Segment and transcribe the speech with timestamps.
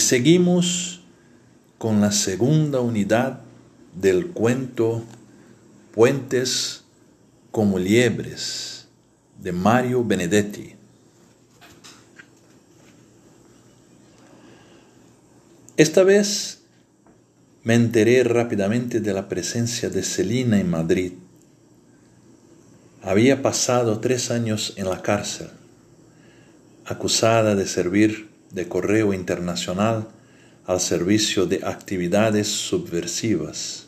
[0.00, 1.02] Seguimos
[1.78, 3.42] con la segunda unidad
[3.94, 5.04] del cuento
[5.92, 6.84] Puentes
[7.50, 8.86] como liebres
[9.40, 10.74] de Mario Benedetti.
[15.76, 16.62] Esta vez
[17.62, 21.12] me enteré rápidamente de la presencia de Celina en Madrid.
[23.02, 25.50] Había pasado tres años en la cárcel,
[26.86, 30.08] acusada de servir de correo internacional
[30.66, 33.86] al servicio de actividades subversivas.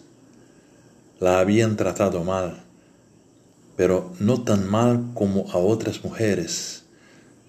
[1.20, 2.62] La habían tratado mal,
[3.76, 6.84] pero no tan mal como a otras mujeres,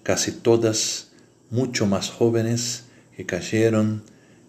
[0.02, 1.08] casi todas
[1.50, 2.84] mucho más jóvenes
[3.16, 4.02] que cayeron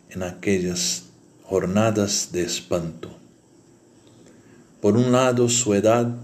[0.10, 1.04] en aquellas
[1.44, 3.10] jornadas de espanto.
[4.82, 6.16] Por un lado, su edad,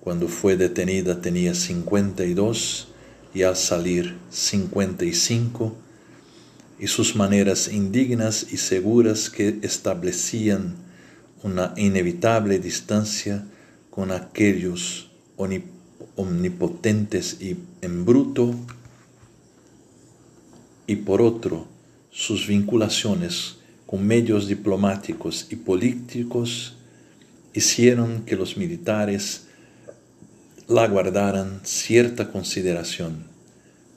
[0.00, 2.88] cuando fue detenida tenía 52
[3.34, 5.76] y al salir 55,
[6.78, 10.74] y sus maneras indignas y seguras que establecían
[11.42, 13.46] una inevitable distancia
[13.90, 15.10] con aquellos
[16.16, 18.54] omnipotentes y en bruto,
[20.86, 21.66] y por otro,
[22.10, 26.74] sus vinculaciones con medios diplomáticos y políticos
[27.54, 29.46] hicieron que los militares
[30.68, 33.24] la guardaran cierta consideración,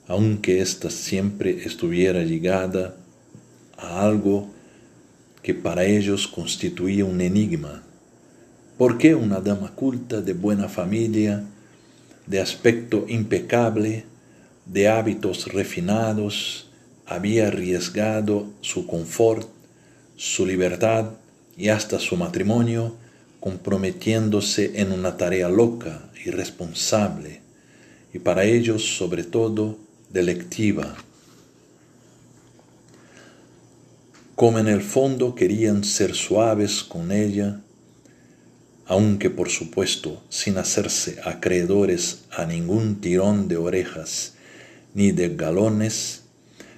[0.08, 2.96] aunque ésta siempre estuviera ligada
[3.76, 4.48] a algo
[5.42, 7.82] que para ellos constituía un enigma.
[8.78, 11.44] ¿Por qué una dama culta de buena familia,
[12.26, 14.04] de aspecto impecable,
[14.66, 16.68] de hábitos refinados,
[17.06, 19.48] había arriesgado su confort
[20.16, 21.10] su libertad
[21.56, 22.96] y hasta su matrimonio,
[23.46, 27.42] comprometiéndose en una tarea loca, irresponsable
[28.12, 29.78] y para ellos sobre todo
[30.10, 30.96] delectiva.
[34.34, 37.60] Como en el fondo querían ser suaves con ella,
[38.84, 44.34] aunque por supuesto sin hacerse acreedores a ningún tirón de orejas
[44.92, 46.24] ni de galones,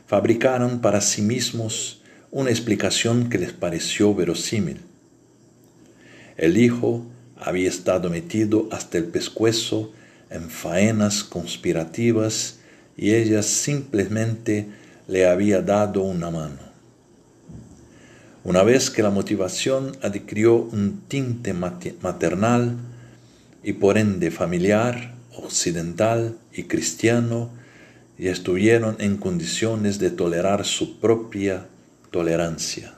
[0.06, 4.87] fabricaron para sí mismos una explicación que les pareció verosímil.
[6.38, 7.04] El hijo
[7.36, 9.92] había estado metido hasta el pescuezo
[10.30, 12.60] en faenas conspirativas
[12.96, 14.68] y ella simplemente
[15.08, 16.68] le había dado una mano.
[18.44, 22.76] Una vez que la motivación adquirió un tinte maternal
[23.62, 27.50] y por ende familiar, occidental y cristiano,
[28.16, 31.66] y estuvieron en condiciones de tolerar su propia
[32.10, 32.94] tolerancia.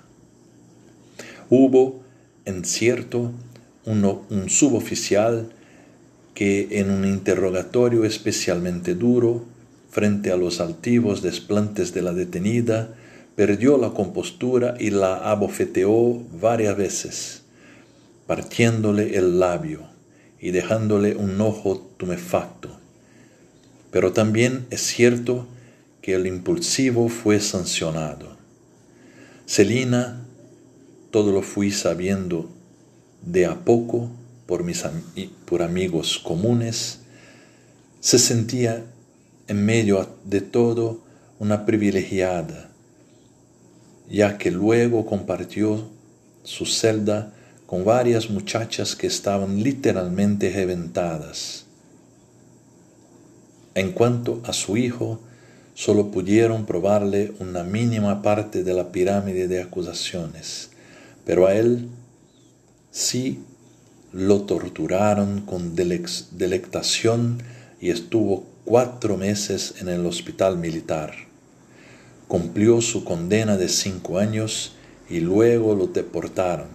[1.49, 2.03] Hubo,
[2.45, 3.33] en cierto,
[3.85, 5.51] un suboficial
[6.35, 9.45] que en un interrogatorio especialmente duro,
[9.91, 12.95] frente a los altivos desplantes de la detenida,
[13.35, 17.43] perdió la compostura y la abofeteó varias veces,
[18.27, 19.81] partiéndole el labio
[20.41, 22.71] y dejándole un ojo tumefacto.
[23.91, 25.47] Pero también es cierto
[26.01, 28.37] que el impulsivo fue sancionado.
[29.47, 30.20] Celina,
[31.11, 32.49] todo lo fui sabiendo
[33.23, 34.11] de a poco
[34.47, 37.01] por mis amigos comunes,
[38.01, 38.85] se sentía
[39.47, 41.01] en medio de todo
[41.39, 42.71] una privilegiada,
[44.09, 45.89] ya que luego compartió
[46.43, 47.33] su celda
[47.67, 51.67] con varias muchachas que estaban literalmente reventadas.
[53.75, 55.21] En cuanto a su hijo,
[55.75, 60.71] solo pudieron probarle una mínima parte de la pirámide de acusaciones,
[61.31, 61.87] pero a él
[62.91, 63.39] sí
[64.13, 67.41] lo torturaron con delectación
[67.81, 71.15] y estuvo cuatro meses en el hospital militar.
[72.27, 74.73] Cumplió su condena de cinco años
[75.09, 76.67] y luego lo deportaron.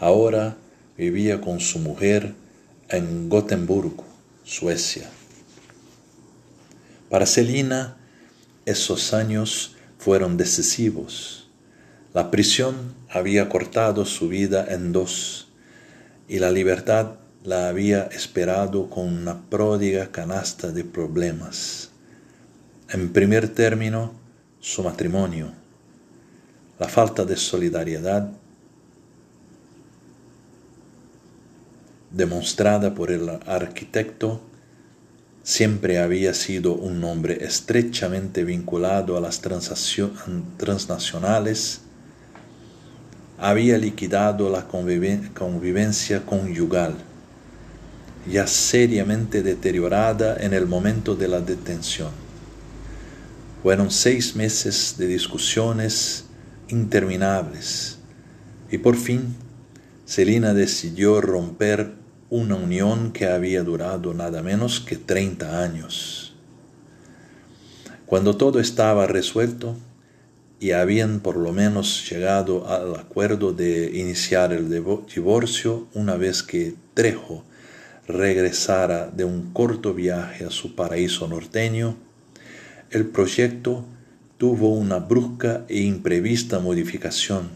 [0.00, 0.58] Ahora
[0.98, 2.34] vivía con su mujer
[2.90, 4.04] en Gotemburgo,
[4.44, 5.08] Suecia.
[7.08, 7.96] Para Celina,
[8.66, 11.39] esos años fueron decisivos.
[12.12, 15.48] La prisión había cortado su vida en dos
[16.28, 17.14] y la libertad
[17.44, 21.90] la había esperado con una pródiga canasta de problemas.
[22.88, 24.12] En primer término,
[24.60, 25.52] su matrimonio,
[26.78, 28.30] la falta de solidaridad
[32.10, 34.42] demostrada por el arquitecto
[35.42, 41.80] Siempre había sido un hombre estrechamente vinculado a las transnacionales,
[43.40, 46.94] había liquidado la convivencia conyugal,
[48.30, 52.10] ya seriamente deteriorada en el momento de la detención.
[53.62, 56.26] Fueron seis meses de discusiones
[56.68, 57.98] interminables
[58.70, 59.34] y por fin
[60.06, 61.94] Celina decidió romper
[62.28, 66.34] una unión que había durado nada menos que 30 años.
[68.04, 69.76] Cuando todo estaba resuelto
[70.60, 76.74] y habían por lo menos llegado al acuerdo de iniciar el divorcio una vez que
[76.92, 77.42] Trejo
[78.06, 81.96] regresara de un corto viaje a su paraíso norteño,
[82.90, 83.86] el proyecto
[84.36, 87.48] tuvo una brusca e imprevista modificación,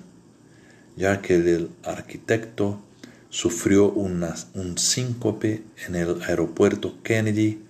[0.96, 2.80] ya que el arquitecto
[3.28, 7.60] sufrió un síncope en el aeropuerto Kennedy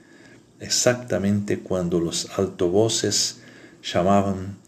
[0.60, 3.40] exactamente cuando los altavoces
[3.82, 4.58] llamaban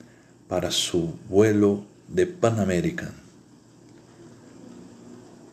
[0.48, 3.12] para su vuelo de Pan American.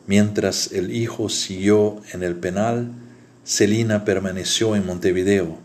[0.06, 2.92] Mientras el hijo siguió en el penal,
[3.44, 5.58] Celina permaneció en Montevideo,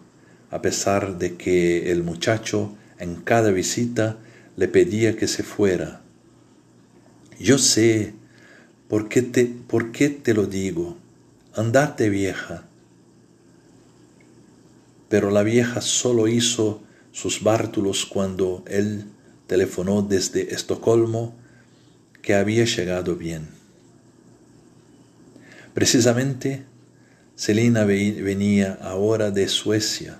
[0.50, 4.18] a pesar de que el muchacho en cada visita
[4.56, 6.02] le pedía que se fuera.
[7.40, 8.14] Yo sé
[8.88, 10.98] por qué te, por qué te lo digo.
[11.54, 12.66] Andate vieja.
[15.08, 16.82] Pero la vieja solo hizo
[17.12, 19.06] sus bártulos cuando él
[19.50, 21.36] telefonó desde Estocolmo
[22.22, 23.48] que había llegado bien.
[25.74, 26.64] Precisamente,
[27.36, 30.20] Celina venía ahora de Suecia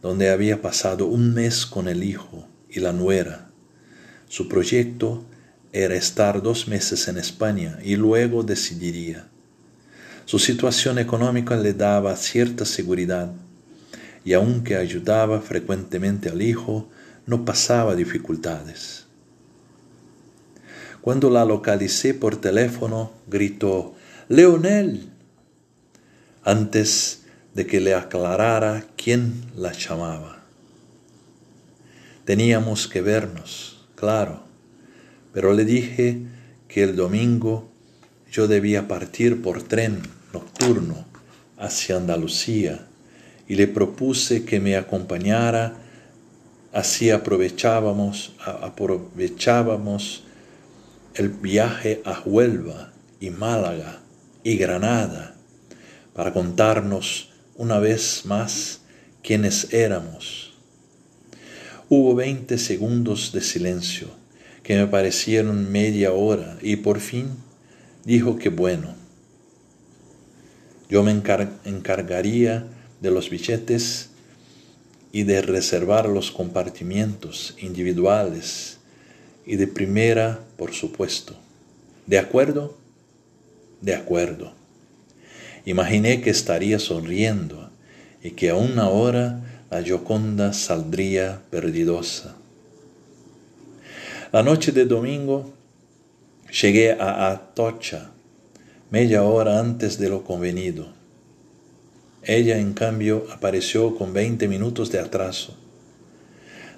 [0.00, 3.48] donde había pasado un mes con el hijo y la nuera.
[4.28, 5.24] Su proyecto
[5.72, 9.26] era estar dos meses en España y luego decidiría.
[10.24, 13.30] Su situación económica le daba cierta seguridad
[14.24, 16.88] y aunque ayudaba frecuentemente al hijo,
[17.26, 19.06] no pasaba dificultades.
[21.00, 23.94] Cuando la localicé por teléfono, gritó,
[24.28, 25.10] Leonel.
[26.44, 27.24] Antes
[27.54, 30.42] de que le aclarara quién la llamaba.
[32.24, 34.42] Teníamos que vernos, claro,
[35.32, 36.22] pero le dije
[36.68, 37.68] que el domingo
[38.30, 40.00] yo debía partir por tren
[40.32, 41.04] nocturno
[41.58, 42.86] hacia Andalucía
[43.46, 45.83] y le propuse que me acompañara,
[46.74, 50.24] así aprovechábamos, aprovechábamos
[51.14, 54.00] el viaje a Huelva y Málaga
[54.42, 55.36] y Granada
[56.14, 58.80] para contarnos una vez más
[59.22, 60.52] quienes éramos.
[61.88, 64.08] Hubo veinte segundos de silencio
[64.64, 67.36] que me parecieron media hora y por fin
[68.04, 68.96] dijo que bueno.
[70.88, 72.66] Yo me encargaría
[73.00, 74.10] de los billetes
[75.14, 78.78] y de reservar los compartimientos individuales
[79.46, 81.36] y de primera, por supuesto.
[82.04, 82.76] ¿De acuerdo?
[83.80, 84.54] De acuerdo.
[85.66, 87.70] Imaginé que estaría sonriendo
[88.24, 89.38] y que a una hora
[89.70, 92.34] la Gioconda saldría perdidosa.
[94.32, 95.54] La noche de domingo
[96.60, 98.10] llegué a Atocha
[98.90, 100.93] media hora antes de lo convenido.
[102.26, 105.56] Ella, en cambio, apareció con veinte minutos de atraso.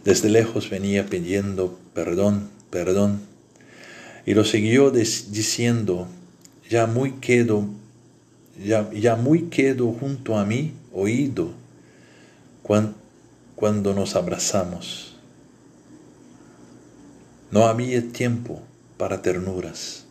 [0.04, 3.20] Desde lejos venía pidiendo perdón, perdón,
[4.24, 6.08] y lo siguió diciendo,
[6.68, 7.68] ya muy quedo
[8.64, 11.50] ya, muy quedo junto a mí oído
[13.54, 15.14] cuando nos abrazamos.
[17.50, 18.62] No había tiempo
[18.96, 20.04] para ternuras,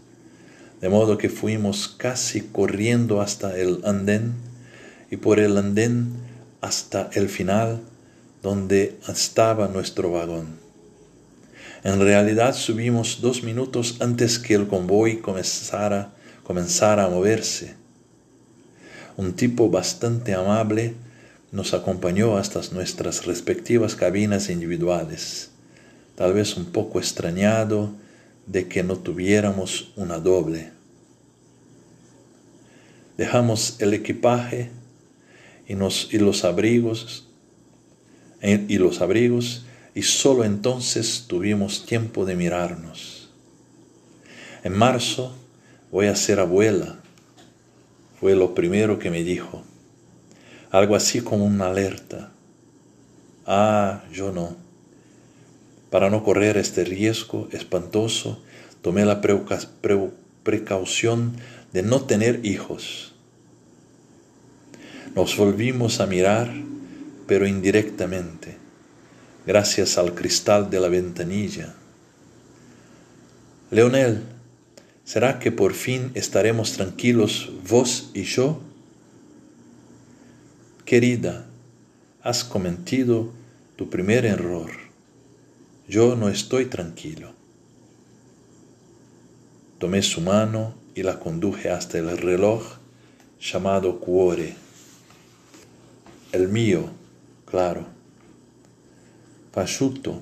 [0.80, 4.34] de modo que fuimos casi corriendo hasta el andén
[5.10, 6.14] y por el andén
[6.62, 7.82] hasta el final
[8.42, 10.60] donde estaba nuestro vagón.
[11.84, 17.86] En realidad subimos dos minutos antes que el convoy comenzara, comenzara a moverse
[19.18, 20.94] un tipo bastante amable,
[21.52, 25.52] nos acompañó hasta nuestras respectivas cabinas individuales,
[26.16, 27.94] tal vez un poco extrañado
[28.46, 30.72] de que no tuviéramos una doble.
[33.18, 34.70] Dejamos el equipaje
[35.68, 37.28] y, los abrigos
[38.42, 43.30] eh, y los abrigos y solo entonces tuvimos tiempo de mirarnos.
[44.64, 45.36] En marzo
[45.92, 47.00] voy a ser abuela
[48.20, 49.64] fue lo primero que me dijo.
[50.72, 52.32] Algo así como una alerta.
[53.46, 54.56] Ah, yo no.
[55.90, 58.42] Para no correr este riesgo espantoso,
[58.82, 59.22] tomé la
[60.44, 61.36] precaución
[61.74, 63.15] de no tener hijos.
[65.16, 66.54] Nos volvimos a mirar,
[67.26, 68.58] pero indirectamente,
[69.48, 71.74] gracias al cristal de la ventanilla.
[73.72, 74.36] Leonel,
[75.06, 78.60] ¿Será que por fin estaremos tranquilos vos y yo?
[80.84, 81.46] Querida,
[82.24, 83.30] has cometido
[83.76, 84.72] tu primer error.
[85.88, 87.34] Yo no estoy tranquilo.
[89.78, 92.64] Tomé su mano y la conduje hasta el reloj
[93.40, 94.56] llamado Cuore.
[96.36, 96.90] El mío,
[97.46, 97.86] claro.
[99.54, 100.20] Pasciuto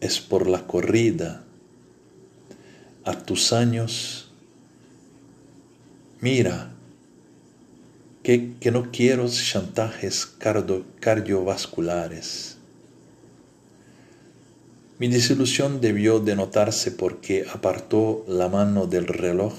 [0.00, 1.44] es por la corrida.
[3.04, 4.30] A tus años,
[6.22, 6.72] mira,
[8.22, 10.24] que, que no quiero chantajes
[11.00, 12.56] cardiovasculares.
[14.98, 19.52] Mi desilusión debió denotarse porque apartó la mano del reloj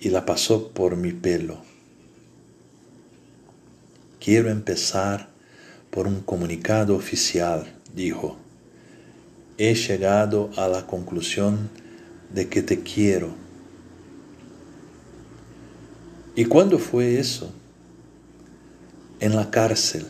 [0.00, 1.73] y la pasó por mi pelo.
[4.24, 5.28] Quiero empezar
[5.90, 8.38] por un comunicado oficial, dijo.
[9.58, 11.68] He llegado a la conclusión
[12.32, 13.34] de que te quiero.
[16.34, 17.52] ¿Y cuándo fue eso?
[19.20, 20.06] En la cárcel.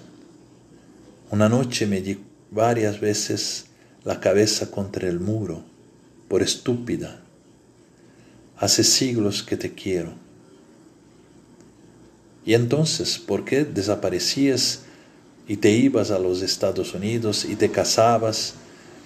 [1.32, 2.16] Una noche me di
[2.52, 3.66] varias veces
[4.04, 5.64] la cabeza contra el muro,
[6.28, 7.20] por estúpida.
[8.58, 10.23] Hace siglos que te quiero.
[12.44, 14.82] Y entonces, ¿por qué desaparecías
[15.48, 18.54] y te ibas a los Estados Unidos y te casabas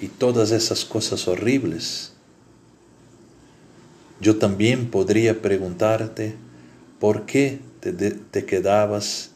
[0.00, 2.12] y todas esas cosas horribles?
[4.21, 6.35] Yo también podría preguntarte
[6.99, 9.30] por qué te, quedabas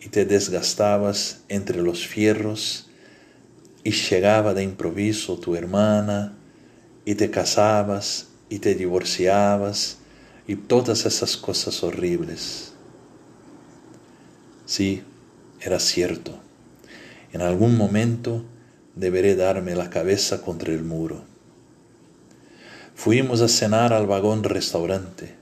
[0.00, 2.88] y te desgastabas entre los fierros
[3.82, 6.38] y llegaba de improviso tu hermana
[7.04, 9.98] y te casabas y te divorciabas
[10.46, 12.73] y todas esas cosas horribles.
[14.66, 15.02] Sí,
[15.60, 16.38] era cierto.
[17.32, 18.44] En algún momento
[18.94, 21.24] deberé darme la cabeza contra el muro.
[22.94, 25.34] Fuimos a cenar al vagón restaurante,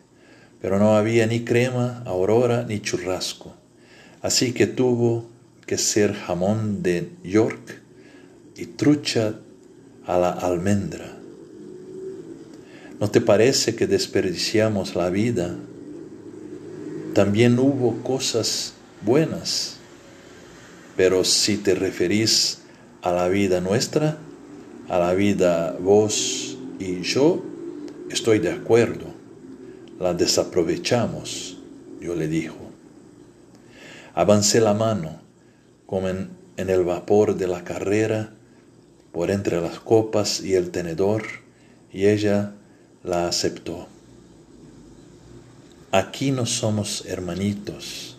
[0.60, 3.54] pero no había ni crema, aurora ni churrasco,
[4.22, 5.26] así que tuvo
[5.66, 7.80] que ser jamón de York
[8.56, 9.34] y trucha
[10.06, 11.18] a la almendra.
[12.98, 15.56] ¿No te parece que desperdiciamos la vida?
[17.14, 19.78] También hubo cosas buenas,
[20.96, 22.62] pero si te referís
[23.02, 24.18] a la vida nuestra,
[24.88, 27.42] a la vida vos y yo,
[28.10, 29.06] estoy de acuerdo,
[29.98, 31.58] la desaprovechamos,
[32.00, 32.56] yo le dijo.
[34.14, 35.20] Avancé la mano,
[35.86, 38.34] como en, el vapor de la carrera,
[39.12, 41.24] por entre las copas y el tenedor,
[41.92, 42.54] y ella
[43.02, 43.88] la aceptó.
[45.90, 48.11] Aquí no somos hermanitos,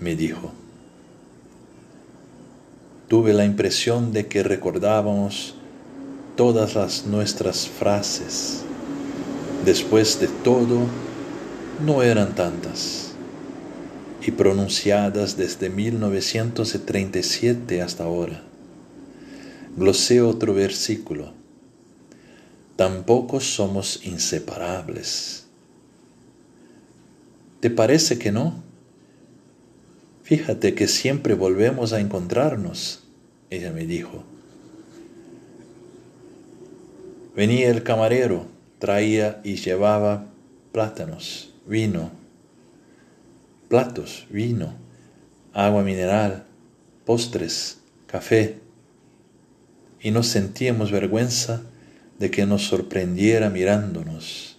[0.00, 0.50] me dijo.
[3.08, 5.54] Tuve la impresión de que recordábamos
[6.36, 8.64] todas las nuestras frases.
[9.64, 10.80] Después de todo,
[11.84, 13.12] no eran tantas
[14.26, 18.42] y pronunciadas desde 1937 hasta ahora
[19.78, 21.32] glosé otro versículo.
[22.76, 25.46] Tampoco somos inseparables.
[27.60, 28.62] ¿Te parece que no?
[30.28, 33.02] Fíjate que siempre volvemos a encontrarnos,
[33.48, 34.24] ella me dijo.
[37.34, 38.44] Venía el camarero,
[38.78, 40.26] traía y llevaba
[40.70, 42.10] plátanos, vino,
[43.70, 44.74] platos, vino,
[45.54, 46.44] agua mineral,
[47.06, 48.58] postres, café
[49.98, 51.62] y no sentíamos vergüenza
[52.18, 54.58] de que nos sorprendiera mirándonos,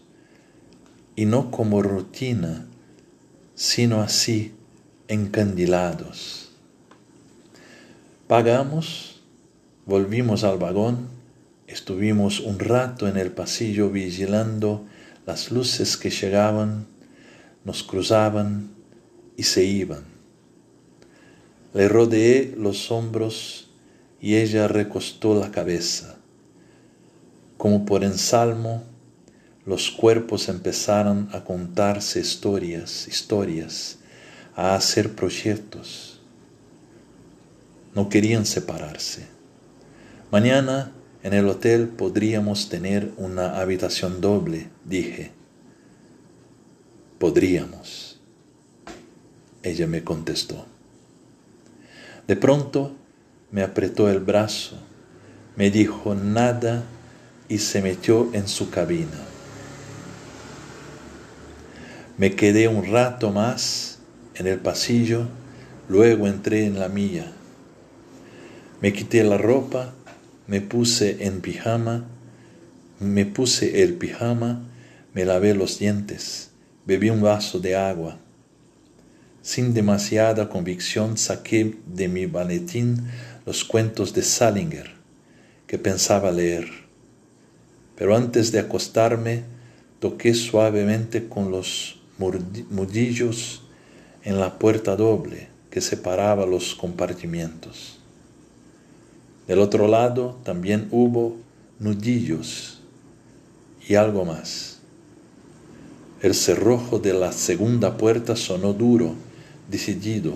[1.16, 2.66] y no como rutina,
[3.54, 4.56] sino así,
[5.10, 6.52] encandilados.
[8.28, 9.22] Pagamos,
[9.88, 11.08] volvimos al vagón,
[11.66, 14.86] estuvimos un rato en el pasillo vigilando
[15.26, 16.86] las luces que llegaban,
[17.66, 18.70] nos cruzaban
[19.36, 20.04] y se iban.
[21.74, 23.68] Le rodeé los hombros
[24.22, 26.18] y ella recostó la cabeza.
[27.58, 28.84] Como por ensalmo,
[29.66, 33.99] los cuerpos empezaron a contarse historias, historias,
[34.60, 36.20] a hacer proyectos.
[37.96, 39.26] No querían separarse.
[40.32, 40.92] Mañana
[41.24, 45.32] en el hotel podríamos tener una habitación doble, dije.
[47.20, 48.20] Podríamos.
[49.64, 50.66] Ella me contestó.
[52.28, 52.92] De pronto
[53.52, 54.76] me apretó el brazo,
[55.56, 56.84] me dijo nada
[57.48, 59.24] y se metió en su cabina.
[62.18, 63.99] Me quedé un rato más
[64.40, 65.28] en el pasillo,
[65.90, 67.32] luego entré en la mía.
[68.82, 69.94] Me quité la ropa,
[70.48, 72.06] me puse en pijama,
[73.00, 74.64] me puse el pijama,
[75.14, 76.52] me lavé los dientes,
[76.86, 78.18] bebí un vaso de agua.
[79.42, 83.08] sin demasiada convicción saqué de mi maletín
[83.46, 84.92] los cuentos de Salinger
[85.66, 86.68] que pensaba leer.
[87.96, 89.44] Pero antes de acostarme,
[90.00, 92.00] toqué suavemente con los
[92.70, 93.64] mudillos
[94.24, 98.00] en la puerta doble que separaba los compartimientos.
[99.48, 101.38] Del otro lado también hubo
[101.80, 102.82] nudillos
[103.88, 104.80] y algo más.
[106.22, 109.16] El cerrojo de la segunda puerta sonó duro,
[109.70, 110.34] decidido.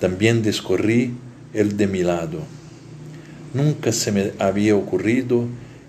[0.00, 1.12] También discorrí
[1.52, 2.38] el de mi lado.
[3.52, 5.44] Nunca se me había ocurrido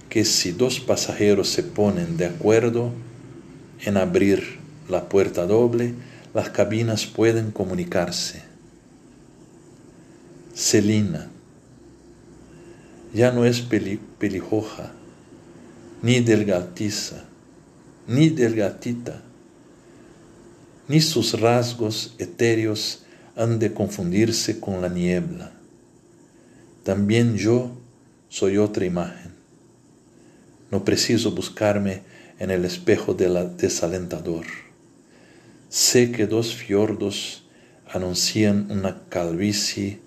[0.10, 2.92] que si dos pasajeros se ponen de acuerdo
[3.80, 5.94] en abrir la puerta doble,
[6.34, 8.44] las cabinas pueden comunicarse.
[10.54, 11.30] Celina
[13.14, 14.92] ya no es pelijoja,
[16.02, 17.26] ni delgatiza,
[18.08, 19.22] ni delgatita,
[20.88, 23.04] ni sus rasgos etéreos
[23.36, 25.52] han de confundirse con la niebla.
[26.84, 27.78] También yo
[28.30, 29.32] soy otra imagen.
[30.72, 32.02] No preciso buscarme
[32.40, 34.46] en el espejo del desalentador.
[35.72, 37.44] Sé que dos fiordos
[37.90, 40.02] anuncian una calvicie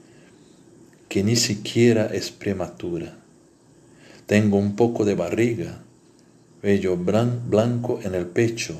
[1.08, 3.16] que ni siquiera es prematura.
[4.26, 5.80] Tengo un poco de barriga,
[6.62, 8.76] vello blanco en el pecho,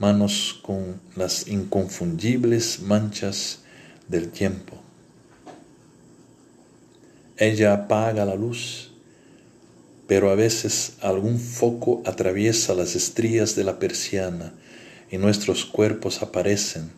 [0.00, 3.60] manos con las inconfundibles manchas
[4.08, 4.82] del tiempo.
[7.36, 8.90] Ella apaga la luz,
[10.08, 14.54] pero a veces algún foco atraviesa las estrías de la persiana
[15.10, 16.90] y nuestros cuerpos aparecen,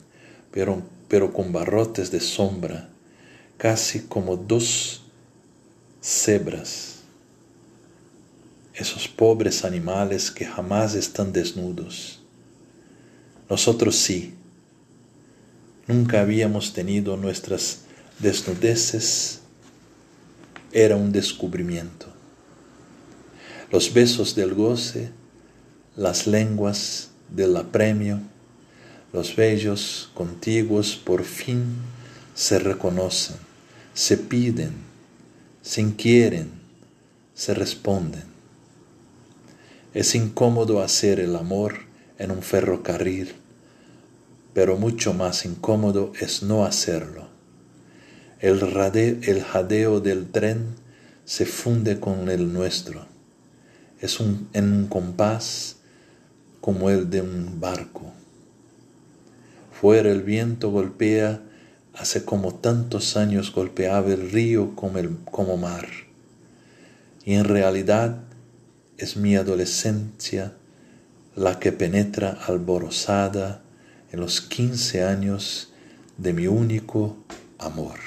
[0.51, 2.89] pero, pero con barrotes de sombra,
[3.57, 5.03] casi como dos
[6.01, 6.97] cebras.
[8.75, 12.21] Esos pobres animales que jamás están desnudos.
[13.51, 14.35] Nosotros sí.
[15.87, 17.81] Nunca habíamos tenido nuestras
[18.21, 19.41] desnudeces.
[20.71, 22.07] Era un descubrimiento.
[23.73, 25.11] Los besos del goce,
[25.97, 28.21] las lenguas del apremio,
[29.13, 31.77] los bellos contiguos por fin
[32.35, 33.37] se reconocen,
[33.95, 34.73] se piden,
[35.63, 36.51] se inquieren,
[37.35, 38.25] se responden.
[39.95, 41.79] Es incómodo hacer el amor
[42.19, 43.33] en un ferrocarril,
[44.53, 47.29] pero mucho más incómodo es no hacerlo.
[48.41, 48.61] El,
[49.23, 50.77] el jadeo del tren
[51.25, 53.07] se funde con el nuestro.
[54.01, 55.78] Es un, en un compás
[56.69, 58.13] como el de un barco.
[59.73, 61.41] Fuera el viento golpea,
[61.95, 65.89] hace como tantos años golpeaba el río como, el, como mar.
[67.25, 68.19] Y en realidad
[68.99, 70.53] es mi adolescencia
[71.35, 73.63] la que penetra alborozada
[74.13, 75.73] en los quince años
[76.19, 77.17] de mi único
[77.59, 77.99] amor.